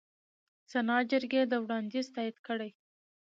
[0.71, 2.59] سنا جرګې دا وړاندیز تایید کړ.